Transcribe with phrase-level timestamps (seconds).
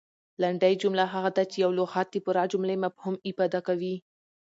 [0.41, 3.95] لنډکۍ جمله هغه ده، چي یو لغت د پوره جملې مفهوم افاده کوي.